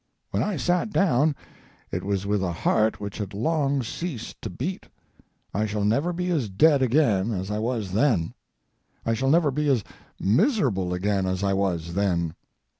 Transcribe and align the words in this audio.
When 0.31 0.41
I 0.41 0.57
sat 0.57 0.89
down 0.89 1.35
it 1.91 2.03
was 2.03 2.25
with 2.25 2.41
a 2.41 2.51
heart 2.51 2.99
which 2.99 3.19
had 3.19 3.35
long 3.35 3.83
ceased 3.83 4.41
to 4.41 4.49
beat. 4.49 4.87
I 5.53 5.67
shall 5.67 5.85
never 5.85 6.11
be 6.11 6.31
as 6.31 6.49
dead 6.49 6.81
again 6.81 7.31
as 7.31 7.51
I 7.51 7.59
was 7.59 7.91
then. 7.91 8.33
I 9.05 9.13
shall 9.13 9.29
never 9.29 9.51
be 9.51 9.69
as 9.69 9.83
miserable 10.19 10.91
again 10.95 11.27
as 11.27 11.43
I 11.43 11.53
was 11.53 11.93
then. 11.93 12.33